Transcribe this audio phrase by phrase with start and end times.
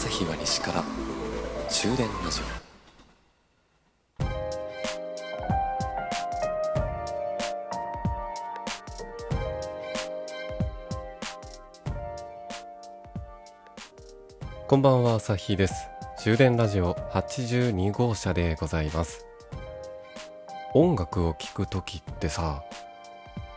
[0.00, 0.82] 始から
[1.68, 2.44] 終電ラジオ
[14.66, 15.74] こんばんは、朝日です。
[16.16, 19.26] 終電ラジオ82号車でございます。
[20.72, 22.64] 音楽を聴くときってさ、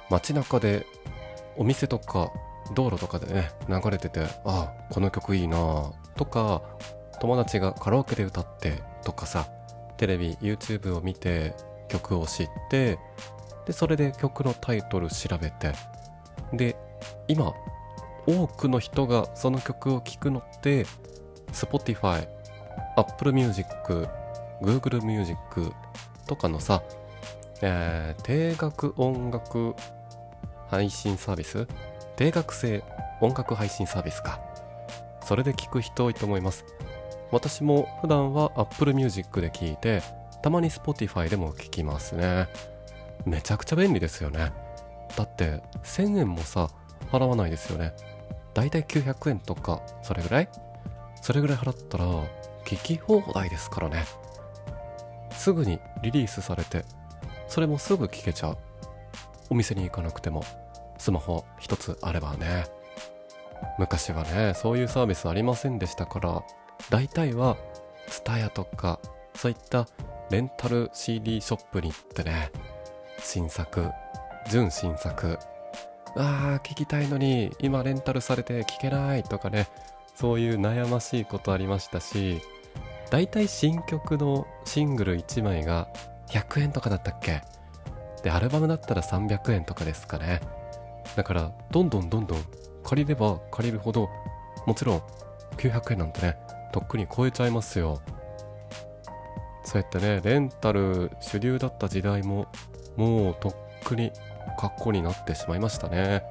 [0.10, 0.86] 街中で
[1.56, 2.34] お店とか
[2.74, 6.62] 道路とかでね、流れてて、ああ、この曲いいなあとか、
[7.20, 9.48] 友達がカラオケで歌ってとかさ、
[9.98, 11.56] テレビ、YouTube を見て
[11.90, 13.00] 曲を知って、
[13.66, 15.74] で、それで曲のタイトル調べて、
[16.54, 16.76] で、
[17.28, 17.54] 今、
[18.26, 20.86] 多くの人がその曲を聴くのって、
[21.52, 22.28] Spotify、
[22.96, 23.68] Apple Music、
[24.62, 25.72] Google Music
[26.28, 26.84] とかのさ、
[27.62, 29.76] えー定額音楽
[30.70, 31.68] 配信サービス
[32.16, 32.84] 定額制
[33.22, 34.40] 音楽配信サービスか。
[35.24, 36.66] それで聞く人多いと思います。
[37.32, 40.02] 私も普段は Apple Music で聞いて、
[40.42, 42.48] たまに Spotify でも聞きますね。
[43.26, 44.52] めちゃくちゃ便利ですよね。
[45.16, 46.70] だって1000円もさ、
[47.12, 47.94] 払わないですよね。
[48.54, 50.50] だいたい900円とか、それぐらい？
[51.22, 52.06] それぐらい払ったら、
[52.66, 54.04] 聞き放題ですからね。
[55.32, 56.86] すぐにリリースされて、
[57.48, 58.58] それもすぐ聞けちゃう。
[59.50, 60.44] お店に行かなくても、
[61.04, 62.66] スマホ一つあればね。
[63.78, 66.44] 昔はね、そういうサービスありませんでしたから、
[66.90, 67.58] 大体は、
[68.08, 69.00] TSUTAYA とか、
[69.36, 69.86] そういった
[70.30, 72.52] レンタル CD ショップに行ってね、
[73.20, 73.92] 新作、
[74.50, 75.38] 純新作、
[76.16, 79.68] あー、聞きたいのに、今レンタルされて聞けないとかね、
[80.16, 82.42] そういう悩ましいことありましたし、
[83.10, 85.90] 大体新曲のシングル1枚が
[86.30, 87.42] 100円とかだったっけ？
[88.24, 90.40] で、アルバムだったら300円とかですかね。
[91.16, 92.44] だから、どんどんどんどん
[92.84, 94.10] 借りれば借りるほど、
[94.66, 95.02] もちろん
[95.58, 96.38] 900円なんてね、
[96.72, 98.02] とっくに超えちゃいますよ。
[99.64, 102.48] そうやってね、レンタル主流だった時代も、
[102.96, 104.12] もうとっくに
[104.58, 106.24] 格好になってしまいましたね。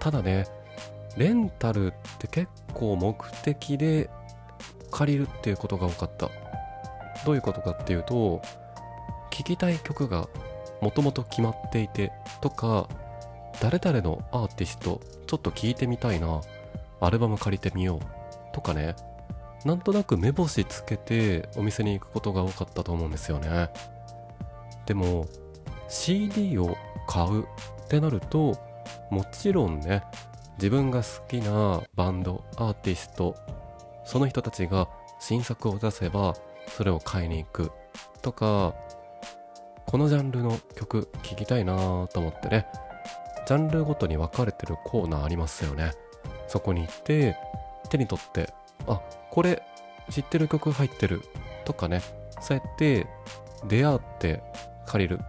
[0.00, 0.46] ただね、
[1.16, 4.10] レンタルって結構目的で
[4.90, 6.30] 借りるっていうことが多かった。
[7.24, 8.40] どういうことかっていうと、
[9.30, 10.28] 聴きたい曲が
[10.80, 12.88] もともと決まっていてとか、
[13.60, 16.40] 誰々のアーティストちょっと聴いてみたいな、
[17.00, 18.00] アルバム借りてみよう
[18.54, 18.94] とかね、
[19.64, 23.70] なんとなく目星つけてお店に行くことが多かったと思うんですよね。
[24.86, 25.26] でも、
[25.88, 27.46] CD を買うっ
[27.88, 28.56] てなると、
[29.10, 30.02] もちろんね、
[30.58, 33.36] 自分が好きなバンド、アーティスト、
[34.04, 34.88] その人たちが
[35.20, 36.34] 新作を出せば、
[36.68, 37.72] それを買いに行く
[38.22, 38.74] とか、
[39.88, 41.74] このジャンルの曲聴きたいな
[42.12, 42.66] と思ってね、
[43.46, 45.92] ジャンルごとに分かれてるコーナーありますよね。
[46.46, 47.38] そこに行って、
[47.88, 48.52] 手に取って、
[48.86, 49.00] あ、
[49.30, 49.62] これ
[50.10, 51.22] 知ってる曲入ってる
[51.64, 52.02] とかね、
[52.38, 53.06] そうやって
[53.66, 54.42] 出会って
[54.84, 55.20] 借りる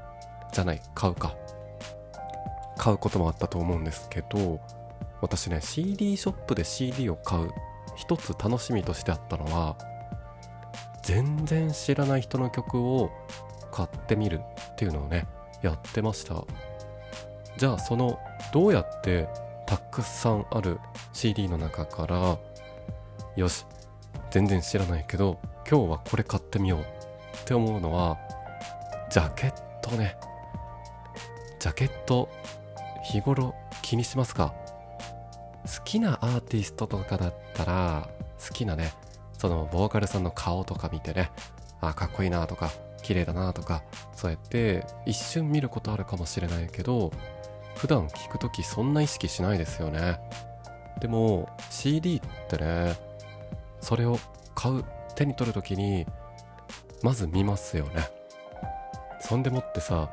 [0.52, 1.38] じゃない、買うか。
[2.78, 4.60] 買うこともあったと思うんですけど、
[5.22, 7.50] 私ね、CD ショップで CD を買う
[7.96, 9.78] 一つ楽しみとしてあったのは、
[11.02, 13.10] 全然知らない人の曲を
[13.80, 14.42] 買ってみる
[14.74, 15.26] っていうのをね、
[15.62, 16.44] やってました。
[17.56, 18.20] じゃあその、
[18.52, 19.30] どうやって
[19.66, 20.82] たくさんある
[21.14, 22.38] CD の中から、
[23.38, 23.66] よし、
[24.32, 26.84] 全然知らないけど、今日はこれ買ってみようっ
[27.46, 28.18] て思うのは、
[29.10, 30.18] ジャケットね。
[31.58, 32.28] ジャケット、
[33.06, 34.54] 日頃気にしますか？
[35.64, 38.10] 好きなアーティストとかだったら、
[38.46, 38.92] 好きなね、
[39.38, 41.32] そのボーカルさんの顔とか見てね、
[41.80, 42.72] あ、かっこいいなとか、
[43.02, 43.84] 綺麗だなとか、
[44.16, 47.12] そうやって一瞬見ることあるかもしれないけど、
[47.76, 50.20] 普段聞くときそんな意識しないですよね。
[51.00, 52.96] でも CD ってね、
[53.80, 54.20] それを
[54.56, 54.84] 買う、
[55.16, 56.06] 手に取るときに、
[57.02, 58.10] まず見ますよね。
[59.22, 60.10] そんでもってさ、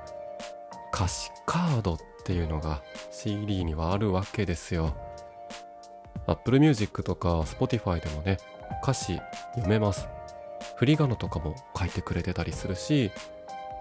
[0.94, 4.94] 歌詞カードっていうのが CD にはあるわけですよ。
[6.26, 8.38] Apple Music とか Spotify でもね、
[8.82, 9.20] 歌詞
[9.54, 10.08] 読めます。
[10.76, 13.10] 振り仮名とかも書いてくれてたりするし、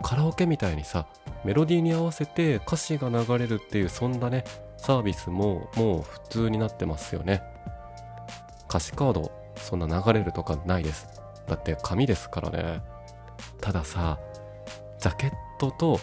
[0.03, 1.07] カラオケみたいにさ、
[1.43, 4.43] メロディーに合わせて歌詞が流れるっていうそんなね、
[4.77, 7.43] サービスももう普通になってますよね。
[8.69, 11.07] 歌詞カード、そんな流れるとかないです。
[11.47, 12.81] だって紙ですからね。
[13.61, 14.19] たださ、
[14.99, 15.99] ジャケットと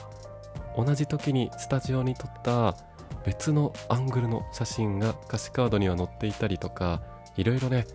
[0.76, 2.76] 同じ時にスタジオに撮った
[3.25, 7.02] 別のアングルの写真が歌詞カードには載っていたりとか、
[7.37, 7.87] いろいろね、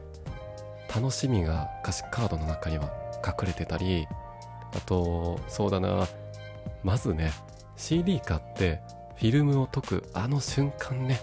[0.93, 2.91] 楽しみが歌詞カードの中には
[3.25, 4.07] 隠れてたり、
[4.75, 6.07] あと、そうだな、
[6.83, 7.31] まずね、
[7.75, 8.81] CD 買って
[9.15, 11.19] フィルムを解くあの瞬間ね、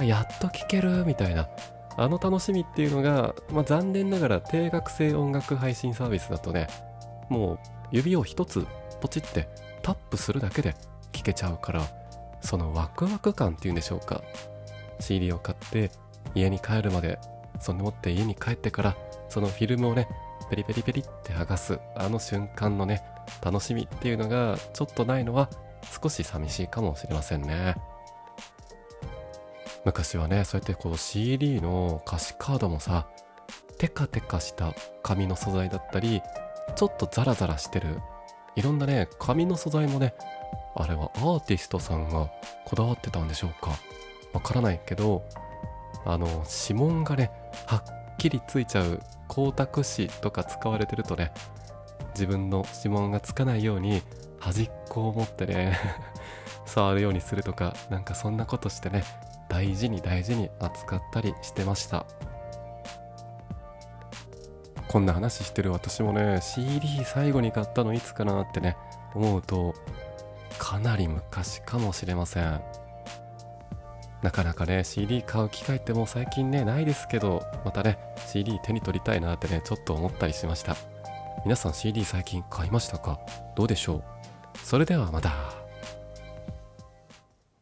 [0.00, 1.48] やっと聴けるみたいな、
[1.98, 6.68] あの楽しみっていうのが、まあ、残念ながら定額制音楽配信サービスだとね
[7.28, 7.58] もう
[7.90, 8.68] 指を一つ
[9.00, 9.48] ポチって
[9.82, 10.76] タップするだけで
[11.10, 11.82] 聴けちゃうから
[12.40, 14.22] そのワクワク感っていうんでしょうか。
[15.00, 15.90] CD を買って
[16.34, 17.18] 家に帰るまで
[17.60, 18.96] そんでもって家に帰ってから
[19.28, 20.08] そのフィルムをね
[20.50, 23.02] ペリペリペリって剥がすあの瞬間のね
[23.42, 25.50] 楽しみっていうのがちょっとないのは
[26.02, 27.76] 少し寂しいかもしれませんね。
[29.84, 33.08] 昔はねそうやってこう CD の歌詞カードもさ
[33.78, 36.20] テカテカした紙の素材だったり
[36.74, 38.00] ちょっとザラザラしてる
[38.56, 40.14] いろんなね紙の素材もね
[40.74, 42.28] あれはアーティストさんが
[42.64, 43.70] こだわってたんでしょうか。
[44.32, 45.24] わからないけど
[46.08, 46.26] あの
[46.62, 47.30] 指紋がね
[47.66, 47.82] はっ
[48.16, 51.32] きりついちゃう光沢紙とか使われてるとね
[52.14, 54.00] 自分の指紋がつかないように
[54.40, 55.78] 端っこを持ってね
[56.64, 59.04] 触るようにするとかなんかそんなことしてね
[59.50, 62.06] 大事に大事に扱ったりしてました。
[64.88, 68.78] こんな話してる私もね CD 最後に買ったのいつかなってね
[69.14, 69.74] 思うと
[70.56, 72.77] かなり昔かもしれません。
[74.22, 80.76] なかなかね CD 買う機会ってもう最近ねないですけどまたね CD 手に取りたいなってねちょっと思ったりしました。
[81.44, 83.20] 皆さん CD 最近買いましたか？
[83.54, 84.02] どうでしょう？
[84.58, 85.57] それではまた。